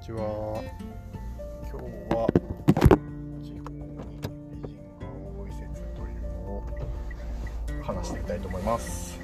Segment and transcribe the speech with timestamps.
[0.00, 0.62] にちは。
[1.70, 1.84] 今日
[2.14, 2.26] は
[3.42, 4.16] 地方に
[4.50, 5.04] 美人が
[5.36, 6.64] 多い説というのを
[7.82, 9.20] 話してみたいと思います。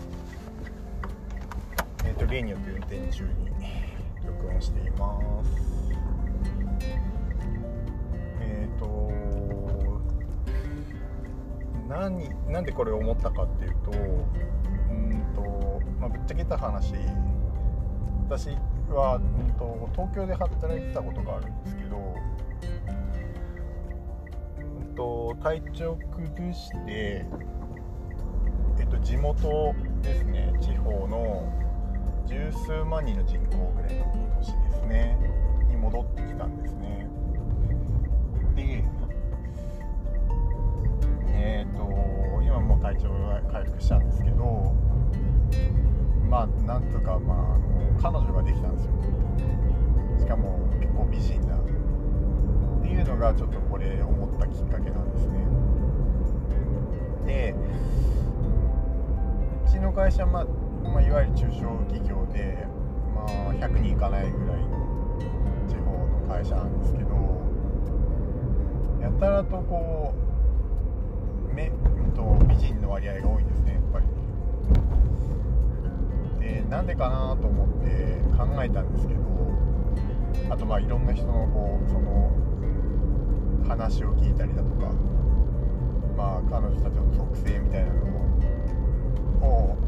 [2.04, 3.30] えっ、と例によって運転中に
[4.26, 5.54] 録音しています。
[8.43, 9.11] えっ、と
[11.88, 16.93] 何なんでこれを思ったかっていうとうんと、まあ、ぶっちゃけた話。
[18.29, 18.51] 私
[18.93, 22.15] は、うんと、東京で働いてたことがあるんですけど、
[24.89, 27.27] うんと、体調崩して、
[28.79, 31.53] えっと、地元ですね地方の
[32.27, 34.05] 十数万人の人口ぐらいの
[34.39, 35.17] 都市ですね
[35.69, 37.09] に戻ってきたんですね。
[38.55, 38.84] で
[41.29, 41.83] えっ、と
[42.43, 44.45] 今もう体調が回復したんですけど
[46.37, 48.92] まあなんとかまああの彼女ができたんですよ。
[50.20, 51.56] しかも結構美人な。
[51.56, 51.61] っ
[52.83, 55.47] ていうのがちょっとこれ思ったきっかけなんですね。
[57.25, 57.55] で
[59.67, 60.45] うちの会社、まあ、
[60.84, 62.67] まあ、いわゆる中小企業で、
[63.15, 65.17] まあ、100人いかないぐらいの
[65.67, 67.15] 地方の会社なんですけど
[69.00, 70.15] やたらとこ
[71.50, 71.71] う目
[72.15, 73.75] と美人の割合が多いんですね。
[76.77, 79.22] なんでかなと思って考えたんですけど
[80.50, 82.30] あとまあいろんな人のこうその
[83.66, 84.92] 話を聞いたりだとか
[86.14, 88.02] まあ彼女たちの属性みたいなの
[89.41, 89.78] を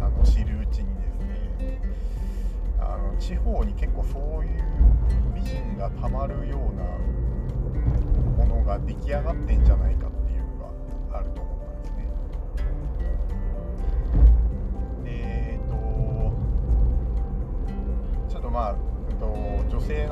[0.00, 1.80] あの知るうちにですね
[2.78, 4.62] あの地方に結構そういう
[5.34, 6.84] 美人がたまるような
[8.44, 9.97] ものが出来上がってんじゃない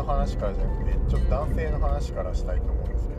[0.06, 3.14] 話からじゃなくてちょっと男性の話からしたいと思うんですけ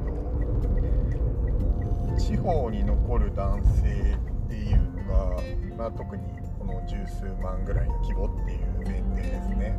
[2.31, 5.41] ど地方に残る男性っていうのが、
[5.77, 6.23] まあ、特に
[6.57, 9.77] この十数万ぐらいの規模っていう前提ですね。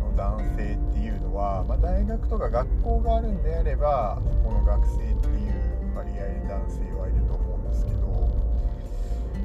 [0.00, 8.30] の男性っていうのは、まあ、大学とか学校があるんであればそこの学生っていう割合で男性はいると思うんですけど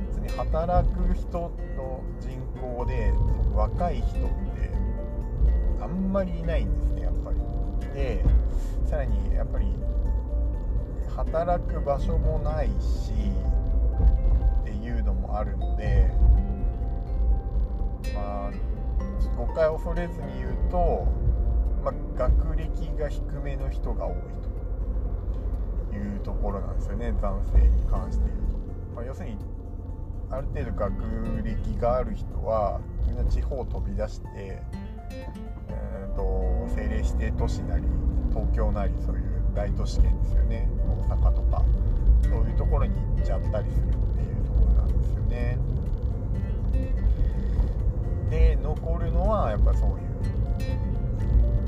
[0.07, 3.11] 別に働く人の人口で
[3.55, 4.78] 若い人って
[5.89, 7.39] んまりいないんですねやっぱり。
[7.93, 8.23] で
[8.85, 9.67] さらにやっぱり
[11.15, 13.11] 働く場所もないし
[14.61, 16.11] っていうのもあるので
[18.13, 18.51] まあ
[19.37, 21.07] 誤解を恐れずに言うと、
[21.83, 24.15] まあ、学歴が低めの人が多い
[25.91, 29.37] というところなんですよね男性に関して言うと、まあ、要するに
[30.31, 30.93] ある程度学
[31.43, 34.61] 歴がある人はみんな地方を飛び出して、
[35.11, 37.83] えーと、政令指定都市なり
[38.29, 39.23] 東京なりそういう
[39.55, 40.69] 大都市圏ですよね。
[41.09, 41.63] 大阪とか。
[42.23, 45.57] そういうところに行っちゃったりするっていうところなんですよね。
[48.29, 49.97] で残るのはやっぱそういう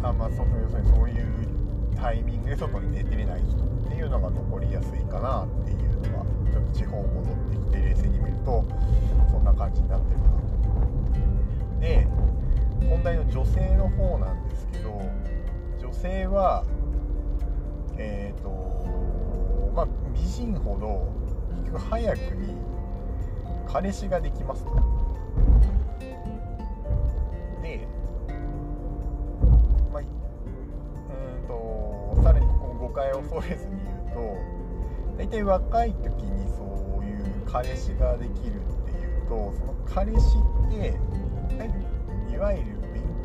[0.04, 8.64] あまあそう要するにそういうタイミングで外に出てれない人っていうのが残りやすいかなっていうのはちょっと地方戻ってきて冷静に見ると
[14.02, 15.02] 方なんですけど
[15.80, 16.66] 女性は
[17.98, 21.12] えっ、ー、とまあ美人ほど
[21.62, 22.56] 結局早くに
[23.68, 24.72] 彼氏ができますと。
[27.62, 27.88] で
[29.94, 34.38] まあうんとさらにここの誤解を恐れずに言うと
[35.18, 40.38] 大体若い時にそういう彼氏ができるっていうとその彼氏
[40.68, 40.98] って
[42.34, 42.81] いわゆる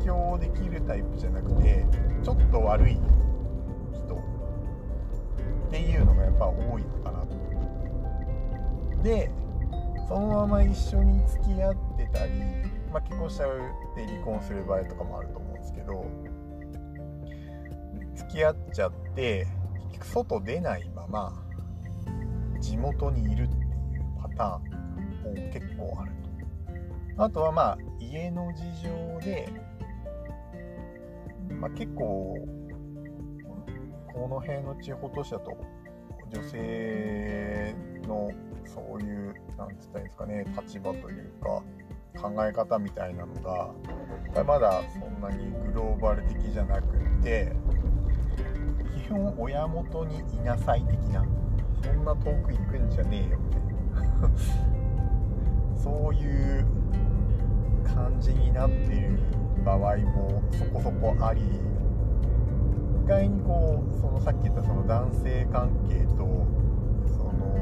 [0.07, 1.85] 強できるタイプじゃなくて
[2.23, 4.15] ちょっと悪い人。
[5.67, 7.35] っていうのがやっぱ多いのかなと。
[9.03, 9.29] で
[10.07, 12.31] そのまま一緒に付き合ってたり、
[12.91, 16.05] まあ、結婚しちゃうって離婚する場合とかもあると思うんですけど
[18.15, 19.45] 付き合っちゃって
[19.91, 21.43] 結局外出ないまま
[22.61, 26.11] 地元にいるっていうパターンも結構ある
[27.17, 27.23] と。
[27.23, 28.89] あとはまあ家の事情
[29.19, 29.49] で、
[31.59, 32.37] まあ、結構
[34.13, 35.57] この辺の地方都市だと
[36.31, 37.75] 女性
[38.07, 38.31] の
[38.65, 41.63] そういう何て言ったらいいんですかね立場というか
[42.19, 47.53] 考え方みたいなのがまだそんなにグローバル的じゃなくって
[49.05, 51.23] 基本親元にいなさい的な
[51.83, 54.31] そんな遠く行くんじゃねえよみたいな
[55.77, 56.65] そういう
[57.85, 59.19] 感じになってる
[59.67, 66.23] 場合もそこそこあり意外にこうそのさっき言ったその男性関係と
[67.05, 67.59] その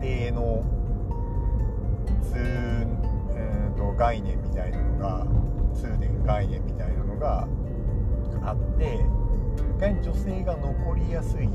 [0.00, 0.64] 家庭の
[2.22, 5.26] 通、えー、と概念みたいなのが
[5.74, 7.46] 通念概念みたいなのが
[8.42, 9.00] あって
[9.76, 11.48] 意外に女性が残りやすい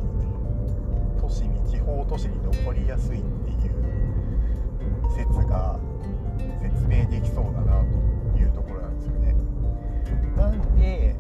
[1.20, 3.58] 都市に地方都市に残りやすいっていう
[5.16, 5.80] 説が
[6.62, 7.88] 説明できそうだなと。
[7.88, 8.07] いうところな
[8.98, 9.36] ですよね。
[10.36, 11.16] なんで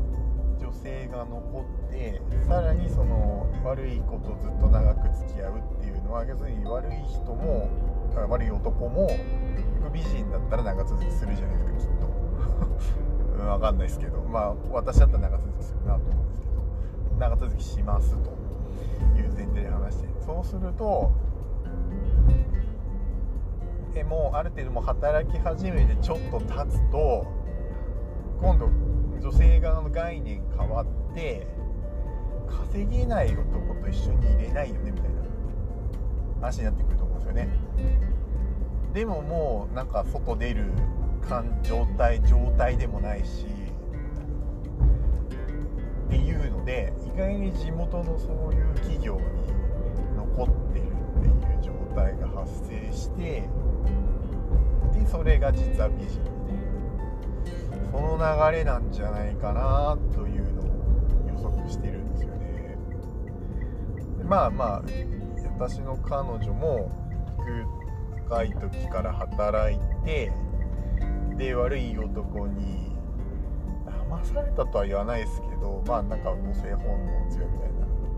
[0.59, 7.69] 女性が残ってさらにその悪い子とずっと長く付き合うっていうのは要するに悪い人も
[8.29, 9.09] 悪い男も
[9.93, 12.07] 美人だったら長続きするじゃないですかきっと。
[13.37, 16.53] うん、分かんないですけどまあ私だったら長続きするなと思うんですけど
[17.19, 18.29] 長続きしますと
[19.19, 21.11] いう前提で話してそうすると
[23.95, 27.25] えもうある程度も働き始めてちょっと経つと
[28.39, 28.69] 今度
[29.19, 31.47] 女性側の概念変わって
[32.47, 35.21] 稼げない男と一緒に入れないよねみたいな
[36.41, 37.49] 話になってくると思うんですよね。
[38.93, 40.71] でももうなんか外出る
[41.63, 43.45] 状態状態でもないし
[46.05, 49.21] っていうので意外に地元のそういう企業に
[50.15, 53.43] 残ってるっていう状態が発生して
[54.93, 56.36] でそれが実は美人で
[57.91, 58.17] その
[58.51, 60.65] 流れなんじゃないかなというのを
[61.27, 62.77] 予測してるんですよね。
[64.23, 64.81] まあまあ
[65.57, 66.91] 私の彼女も
[68.29, 70.31] 若い時から働いて
[71.37, 72.91] で悪い男に
[73.85, 77.69] 騙されたとは言わないですけどまあなんか母性本能強いみたい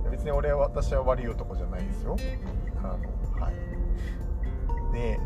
[0.04, 2.16] な別に俺は私は悪い男じゃないですよ。
[2.78, 4.94] あのはい。
[4.94, 5.20] で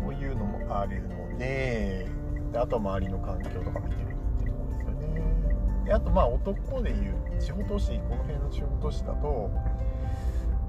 [0.00, 2.06] そういうのもあるので
[2.52, 5.22] であと周りの環境とか見てるってとこですよね。
[5.86, 9.50] であとまあ男でいう地方都市この辺の地方都市だと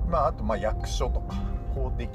[0.07, 1.35] まああとまあ役所とか
[1.73, 2.09] 公的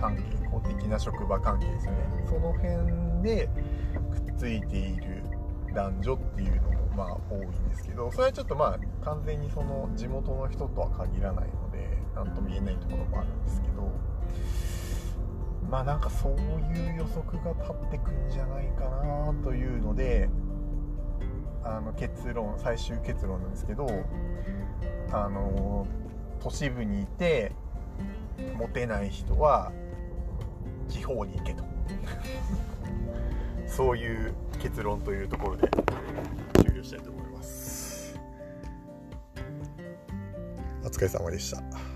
[0.00, 1.98] 関係公的な職場関係ですよね。
[2.26, 3.48] その辺で
[4.10, 5.22] くっついている
[5.74, 13.90] 男女っていうのもまあ多いんですけどそれはちょっとまあ完全にその地元の人とは限らないので何とも言えないところもあるんですけど
[15.74, 20.28] まあなんかそういう予測が立ってくんじゃないかなというので
[21.64, 23.88] あの結論最終結論なんですけど
[25.10, 25.84] あの
[26.40, 27.50] 都市部にいて
[28.56, 29.72] モテない人は
[30.88, 31.64] 地方に行けと。
[33.66, 35.68] そういう結論というところで
[36.62, 38.16] 終了したいと思います。
[40.84, 41.93] お疲れ様でした。